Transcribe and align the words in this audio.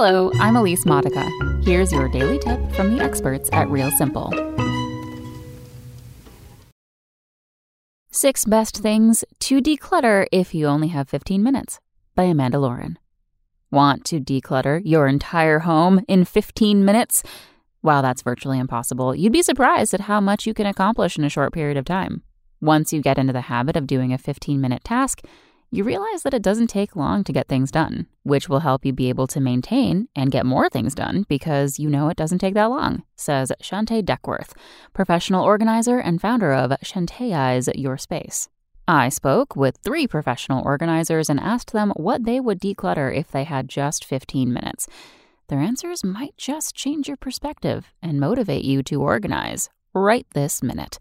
Hello, 0.00 0.30
I'm 0.38 0.54
Elise 0.54 0.86
Modica. 0.86 1.28
Here's 1.64 1.90
your 1.90 2.08
daily 2.08 2.38
tip 2.38 2.60
from 2.74 2.96
the 2.96 3.02
experts 3.02 3.50
at 3.52 3.68
Real 3.68 3.90
Simple. 3.98 4.32
Six 8.12 8.44
Best 8.44 8.76
Things 8.76 9.24
to 9.40 9.60
Declutter 9.60 10.28
If 10.30 10.54
You 10.54 10.66
Only 10.66 10.86
Have 10.86 11.08
15 11.08 11.42
Minutes 11.42 11.80
by 12.14 12.22
Amanda 12.22 12.60
Lauren. 12.60 12.96
Want 13.72 14.04
to 14.04 14.20
declutter 14.20 14.80
your 14.84 15.08
entire 15.08 15.58
home 15.58 16.04
in 16.06 16.24
15 16.24 16.84
minutes? 16.84 17.24
While 17.80 18.02
that's 18.02 18.22
virtually 18.22 18.60
impossible, 18.60 19.16
you'd 19.16 19.32
be 19.32 19.42
surprised 19.42 19.94
at 19.94 20.02
how 20.02 20.20
much 20.20 20.46
you 20.46 20.54
can 20.54 20.66
accomplish 20.66 21.18
in 21.18 21.24
a 21.24 21.28
short 21.28 21.52
period 21.52 21.76
of 21.76 21.84
time. 21.84 22.22
Once 22.60 22.92
you 22.92 23.02
get 23.02 23.18
into 23.18 23.32
the 23.32 23.40
habit 23.40 23.76
of 23.76 23.88
doing 23.88 24.12
a 24.12 24.18
15 24.18 24.60
minute 24.60 24.84
task, 24.84 25.24
you 25.70 25.84
realize 25.84 26.22
that 26.22 26.32
it 26.32 26.42
doesn't 26.42 26.68
take 26.68 26.96
long 26.96 27.22
to 27.24 27.32
get 27.32 27.46
things 27.46 27.70
done, 27.70 28.06
which 28.22 28.48
will 28.48 28.60
help 28.60 28.86
you 28.86 28.92
be 28.92 29.08
able 29.10 29.26
to 29.26 29.40
maintain 29.40 30.08
and 30.16 30.30
get 30.30 30.46
more 30.46 30.68
things 30.70 30.94
done 30.94 31.26
because 31.28 31.78
you 31.78 31.90
know 31.90 32.08
it 32.08 32.16
doesn't 32.16 32.38
take 32.38 32.54
that 32.54 32.70
long, 32.70 33.02
says 33.16 33.52
Shantae 33.62 34.04
Duckworth, 34.04 34.54
professional 34.94 35.44
organizer 35.44 35.98
and 35.98 36.20
founder 36.20 36.54
of 36.54 36.70
Shantae's 36.82 37.68
Your 37.74 37.98
Space. 37.98 38.48
I 38.86 39.10
spoke 39.10 39.54
with 39.54 39.76
three 39.84 40.06
professional 40.06 40.64
organizers 40.64 41.28
and 41.28 41.38
asked 41.38 41.74
them 41.74 41.92
what 41.96 42.24
they 42.24 42.40
would 42.40 42.60
declutter 42.60 43.14
if 43.14 43.30
they 43.30 43.44
had 43.44 43.68
just 43.68 44.06
15 44.06 44.50
minutes. 44.50 44.88
Their 45.48 45.60
answers 45.60 46.02
might 46.02 46.36
just 46.38 46.74
change 46.74 47.08
your 47.08 47.18
perspective 47.18 47.88
and 48.02 48.18
motivate 48.18 48.64
you 48.64 48.82
to 48.84 49.02
organize 49.02 49.68
right 49.92 50.26
this 50.32 50.62
minute. 50.62 50.98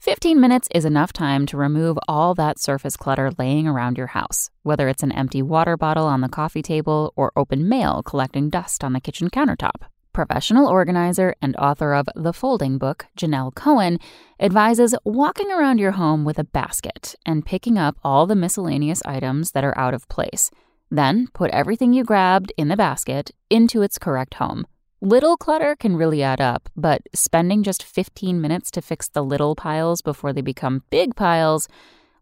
15 0.00 0.40
minutes 0.40 0.66
is 0.74 0.86
enough 0.86 1.12
time 1.12 1.44
to 1.44 1.58
remove 1.58 1.98
all 2.08 2.34
that 2.34 2.58
surface 2.58 2.96
clutter 2.96 3.30
laying 3.38 3.68
around 3.68 3.98
your 3.98 4.06
house, 4.06 4.48
whether 4.62 4.88
it's 4.88 5.02
an 5.02 5.12
empty 5.12 5.42
water 5.42 5.76
bottle 5.76 6.06
on 6.06 6.22
the 6.22 6.28
coffee 6.28 6.62
table 6.62 7.12
or 7.16 7.32
open 7.36 7.68
mail 7.68 8.02
collecting 8.02 8.48
dust 8.48 8.82
on 8.82 8.94
the 8.94 9.00
kitchen 9.00 9.28
countertop. 9.28 9.82
Professional 10.14 10.66
organizer 10.66 11.34
and 11.42 11.54
author 11.56 11.92
of 11.92 12.08
The 12.16 12.32
Folding 12.32 12.78
Book, 12.78 13.08
Janelle 13.14 13.54
Cohen, 13.54 13.98
advises 14.40 14.94
walking 15.04 15.50
around 15.50 15.78
your 15.78 15.92
home 15.92 16.24
with 16.24 16.38
a 16.38 16.44
basket 16.44 17.14
and 17.26 17.44
picking 17.44 17.76
up 17.76 17.98
all 18.02 18.26
the 18.26 18.34
miscellaneous 18.34 19.02
items 19.04 19.50
that 19.50 19.64
are 19.64 19.76
out 19.76 19.92
of 19.92 20.08
place. 20.08 20.50
Then 20.90 21.28
put 21.34 21.50
everything 21.50 21.92
you 21.92 22.04
grabbed 22.04 22.54
in 22.56 22.68
the 22.68 22.76
basket 22.76 23.32
into 23.50 23.82
its 23.82 23.98
correct 23.98 24.32
home. 24.34 24.66
Little 25.02 25.38
clutter 25.38 25.76
can 25.76 25.96
really 25.96 26.22
add 26.22 26.42
up, 26.42 26.68
but 26.76 27.00
spending 27.14 27.62
just 27.62 27.82
15 27.82 28.38
minutes 28.38 28.70
to 28.72 28.82
fix 28.82 29.08
the 29.08 29.24
little 29.24 29.54
piles 29.54 30.02
before 30.02 30.34
they 30.34 30.42
become 30.42 30.84
big 30.90 31.16
piles 31.16 31.68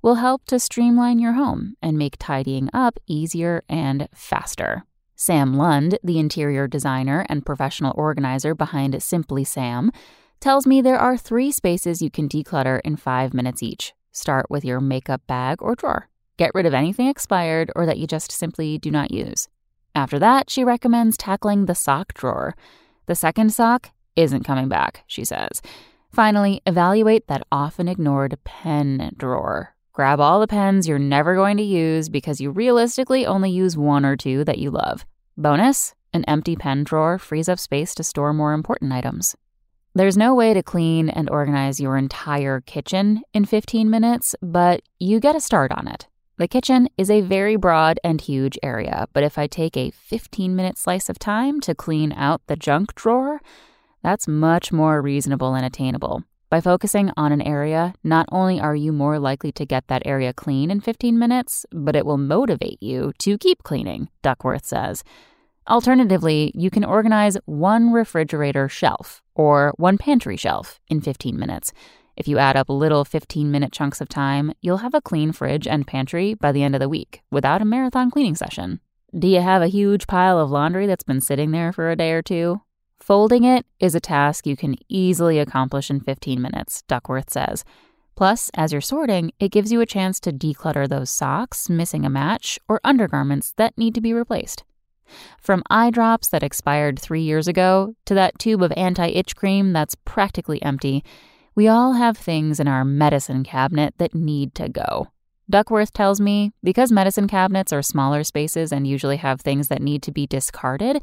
will 0.01 0.15
help 0.15 0.45
to 0.45 0.61
streamline 0.61 1.19
your 1.19 1.33
home 1.33 1.75
and 1.83 1.99
make 1.99 2.15
tidying 2.21 2.71
up 2.73 3.01
easier 3.09 3.65
and 3.69 4.09
faster. 4.15 4.84
Sam 5.17 5.55
Lund, 5.55 5.99
the 6.05 6.21
interior 6.21 6.69
designer 6.69 7.27
and 7.29 7.45
professional 7.45 7.95
organizer 7.97 8.55
behind 8.55 9.03
Simply 9.03 9.43
Sam, 9.43 9.91
tells 10.39 10.65
me 10.65 10.81
there 10.81 11.01
are 11.01 11.17
three 11.17 11.51
spaces 11.51 12.01
you 12.01 12.12
can 12.12 12.29
declutter 12.29 12.81
in 12.84 12.95
five 12.95 13.34
minutes 13.34 13.61
each. 13.61 13.93
Start 14.12 14.49
with 14.49 14.65
your 14.65 14.81
makeup 14.81 15.23
bag 15.27 15.61
or 15.61 15.75
drawer. 15.75 16.09
Get 16.37 16.53
rid 16.55 16.65
of 16.65 16.75
anything 16.75 17.09
expired 17.09 17.73
or 17.75 17.87
that 17.87 17.99
you 17.99 18.06
just 18.06 18.31
simply 18.31 18.79
do 18.79 18.93
not 18.93 19.11
use. 19.11 19.49
After 19.99 20.21
that, 20.21 20.49
she 20.49 20.63
recommends 20.63 21.17
tackling 21.17 21.67
the 21.67 21.75
sock 21.75 22.15
drawer. 22.15 22.55
The 23.07 23.17
second 23.17 23.53
sock 23.53 23.91
isn't 24.15 24.45
coming 24.45 24.69
back, 24.69 25.03
she 25.09 25.25
says. 25.25 25.61
Finally, 26.13 26.63
evaluate 26.67 27.27
that 27.27 27.43
often 27.51 27.89
ignored 27.89 28.39
pen 28.45 29.13
drawer. 29.17 29.75
Grab 29.93 30.21
all 30.21 30.39
the 30.39 30.47
pens 30.47 30.87
you're 30.87 31.01
never 31.01 31.35
going 31.35 31.57
to 31.57 31.65
use 31.65 32.09
because 32.09 32.41
you 32.41 32.53
realistically 32.53 33.27
only 33.27 33.51
use 33.51 33.77
one 33.77 34.05
or 34.05 34.17
two 34.17 34.45
that 34.45 34.59
you 34.59 34.71
love. 34.71 35.05
Bonus 35.37 35.95
an 36.12 36.23
empty 36.27 36.55
pen 36.55 36.85
drawer 36.85 37.19
frees 37.19 37.49
up 37.49 37.59
space 37.59 37.93
to 37.97 38.05
store 38.05 38.33
more 38.33 38.53
important 38.53 38.93
items. 38.93 39.35
There's 39.97 40.17
no 40.17 40.33
way 40.33 40.55
to 40.55 40.62
clean 40.62 41.09
and 41.09 41.28
organize 41.28 41.81
your 41.81 41.97
entire 41.97 42.61
kitchen 42.61 43.22
in 43.34 43.47
15 43.47 43.91
minutes, 43.91 44.37
but 44.41 44.81
you 45.01 45.19
get 45.19 45.34
a 45.34 45.41
start 45.41 45.72
on 45.72 45.89
it. 45.89 46.06
The 46.38 46.47
kitchen 46.47 46.88
is 46.97 47.10
a 47.10 47.21
very 47.21 47.56
broad 47.56 47.99
and 48.04 48.21
huge 48.21 48.56
area, 48.62 49.09
but 49.12 49.25
if 49.25 49.38
I 49.38 49.49
take 49.49 49.76
a 49.76 49.91
15 49.91 50.54
minute 50.54 50.78
slice 50.78 51.09
of 51.09 51.19
time 51.19 51.60
to 51.62 51.75
clean 51.75 52.12
out 52.12 52.43
the 52.47 52.54
junk 52.54 52.94
drawer, 52.94 53.41
that's 54.04 54.28
much 54.28 54.71
more 54.71 55.03
reasonable 55.03 55.54
and 55.54 55.66
attainable. 55.66 56.22
By 56.48 56.60
focusing 56.60 57.10
on 57.16 57.32
an 57.32 57.43
area, 57.43 57.93
not 58.04 58.28
only 58.31 58.60
are 58.60 58.77
you 58.77 58.93
more 58.93 59.19
likely 59.19 59.50
to 59.50 59.66
get 59.66 59.88
that 59.88 60.06
area 60.06 60.32
clean 60.32 60.71
in 60.71 60.81
15 60.81 61.19
minutes, 61.19 61.66
but 61.72 61.97
it 61.97 62.06
will 62.06 62.19
motivate 62.19 62.81
you 62.81 63.12
to 63.19 63.37
keep 63.37 63.65
cleaning, 63.65 64.09
Duckworth 64.22 64.65
says. 64.65 65.03
Alternatively, 65.69 66.53
you 66.54 66.71
can 66.71 66.84
organize 66.84 67.37
one 67.47 67.93
refrigerator 67.93 68.69
shelf 68.69 69.22
or 69.34 69.75
one 69.77 69.98
pantry 69.98 70.37
shelf 70.37 70.78
in 70.88 71.00
15 71.00 71.37
minutes. 71.37 71.72
If 72.19 72.27
you 72.27 72.39
add 72.39 72.56
up 72.56 72.69
little 72.69 73.05
15 73.05 73.49
minute 73.49 73.71
chunks 73.71 74.01
of 74.01 74.09
time, 74.09 74.53
you'll 74.61 74.79
have 74.79 74.93
a 74.93 75.01
clean 75.01 75.31
fridge 75.31 75.69
and 75.69 75.87
pantry 75.87 76.34
by 76.34 76.51
the 76.51 76.65
end 76.65 76.75
of 76.75 76.81
the 76.81 76.89
week 76.89 77.23
without 77.31 77.62
a 77.62 77.65
marathon 77.65 78.11
cleaning 78.11 78.34
session. 78.34 78.81
Do 79.17 79.29
you 79.29 79.41
have 79.41 79.62
a 79.62 79.69
huge 79.69 80.09
pile 80.09 80.41
of 80.41 80.51
laundry 80.51 80.89
that's 80.89 81.05
been 81.05 81.21
sitting 81.21 81.53
there 81.53 81.73
for 81.73 81.89
a 81.89 81.97
day 81.97 82.11
or 82.11 82.21
two? 82.21 82.61
Folding 82.99 83.45
it 83.45 83.67
is 83.78 83.95
a 83.95 84.01
task 84.01 84.49
you 84.49 84.57
can 84.57 84.75
easily 84.89 85.39
accomplish 85.39 85.91
in 85.91 86.01
15 86.01 86.43
minutes, 86.43 86.83
Duckworth 86.89 87.31
says. 87.31 87.65
Plus, 88.17 88.51
as 88.55 88.73
you're 88.73 88.81
sorting, 88.81 89.31
it 89.39 89.53
gives 89.53 89.71
you 89.71 89.81
a 89.81 89.87
chance 89.87 90.19
to 90.19 90.33
declutter 90.33 90.89
those 90.89 91.11
socks 91.11 91.71
missing 91.71 92.05
a 92.05 92.11
match 92.11 92.59
or 92.69 92.81
undergarments 92.83 93.55
that 93.59 93.78
need 93.78 93.95
to 93.95 94.01
be 94.01 94.12
replaced. 94.12 94.65
From 95.39 95.62
eye 95.71 95.91
drops 95.91 96.27
that 96.28 96.43
expired 96.43 96.99
three 96.99 97.23
years 97.23 97.47
ago 97.47 97.95
to 98.07 98.15
that 98.15 98.41
tube 98.41 98.61
of 98.61 98.73
anti 98.77 99.07
itch 99.07 99.37
cream 99.37 99.73
that's 99.73 99.95
practically 100.05 100.61
empty, 100.62 101.05
we 101.59 101.67
all 101.67 101.95
have 101.95 102.17
things 102.17 102.61
in 102.61 102.69
our 102.69 102.85
medicine 102.85 103.43
cabinet 103.43 103.93
that 103.99 104.15
need 104.15 104.55
to 104.55 104.69
go. 104.69 105.09
Duckworth 105.51 105.93
tells 105.93 106.21
me 106.21 106.53
because 106.63 106.93
medicine 106.93 107.27
cabinets 107.27 107.73
are 107.73 107.83
smaller 107.83 108.23
spaces 108.23 108.71
and 108.71 108.87
usually 108.87 109.17
have 109.17 109.41
things 109.41 109.67
that 109.67 109.83
need 109.83 110.01
to 110.05 110.13
be 110.13 110.25
discarded, 110.25 111.03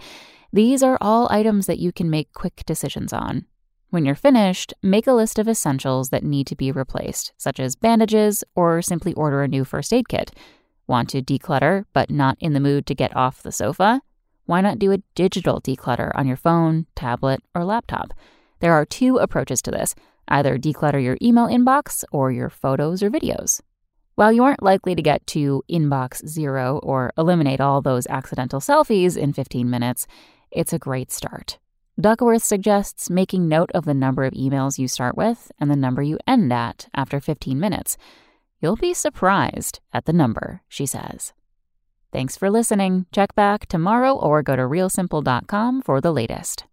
these 0.54 0.82
are 0.82 0.98
all 1.02 1.28
items 1.30 1.66
that 1.66 1.80
you 1.80 1.92
can 1.92 2.10
make 2.10 2.32
quick 2.32 2.64
decisions 2.66 3.12
on. 3.12 3.48
When 3.90 4.06
you're 4.06 4.16
finished, 4.16 4.74
make 4.82 5.08
a 5.08 5.12
list 5.12 5.38
of 5.40 5.50
essentials 5.50 6.08
that 6.12 6.24
need 6.24 6.48
to 6.48 6.56
be 6.56 6.72
replaced, 6.72 7.34
such 7.36 7.60
as 7.60 7.76
bandages, 7.76 8.42
or 8.56 8.82
simply 8.82 9.14
order 9.16 9.44
a 9.44 9.50
new 9.50 9.66
first 9.66 9.92
aid 9.92 10.08
kit. 10.08 10.32
Want 10.88 11.10
to 11.10 11.22
declutter, 11.22 11.84
but 11.92 12.10
not 12.10 12.38
in 12.40 12.54
the 12.54 12.62
mood 12.62 12.86
to 12.86 12.96
get 12.96 13.14
off 13.14 13.44
the 13.44 13.52
sofa? 13.52 14.00
Why 14.46 14.62
not 14.62 14.80
do 14.80 14.94
a 14.94 15.04
digital 15.16 15.60
declutter 15.60 16.14
on 16.16 16.28
your 16.28 16.38
phone, 16.38 16.86
tablet, 16.96 17.42
or 17.54 17.66
laptop? 17.66 18.14
There 18.66 18.74
are 18.74 18.84
two 18.84 19.18
approaches 19.18 19.62
to 19.62 19.70
this 19.70 19.94
Either 20.28 20.58
declutter 20.58 21.00
your 21.04 21.20
email 21.22 21.46
inbox 21.46 22.04
or 22.12 22.32
your 22.32 22.50
photos 22.50 23.04
or 23.04 23.12
videos. 23.12 23.62
While 24.16 24.32
you 24.32 24.44
aren't 24.44 24.64
likely 24.64 24.96
to 24.96 25.04
get 25.04 25.28
to 25.28 25.62
inbox 25.70 26.26
zero 26.26 26.80
or 26.82 27.14
eliminate 27.16 27.62
all 27.62 27.84
those 27.84 28.08
accidental 28.08 28.60
selfies 28.60 29.16
in 29.16 29.34
15 29.34 29.70
minutes, 29.70 30.08
it's 30.50 30.74
a 30.74 30.80
great 30.80 31.12
start. 31.12 31.60
Duckworth 32.02 32.42
suggests 32.42 33.08
making 33.08 33.48
note 33.48 33.70
of 33.76 33.86
the 33.86 33.94
number 33.94 34.24
of 34.24 34.34
emails 34.34 34.80
you 34.80 34.88
start 34.88 35.16
with 35.16 35.52
and 35.60 35.70
the 35.70 35.76
number 35.76 36.02
you 36.02 36.18
end 36.26 36.52
at 36.52 36.88
after 36.96 37.20
15 37.20 37.60
minutes. 37.60 37.98
You'll 38.62 38.78
be 38.78 38.96
surprised 38.96 39.80
at 39.94 40.06
the 40.06 40.14
number, 40.14 40.64
she 40.68 40.88
says. 40.88 41.34
Thanks 42.12 42.36
for 42.36 42.50
listening. 42.50 43.06
Check 43.12 43.36
back 43.36 43.68
tomorrow 43.68 44.16
or 44.16 44.42
go 44.42 44.56
to 44.56 44.64
realsimple.com 44.64 45.84
for 45.84 46.02
the 46.02 46.12
latest. 46.12 46.66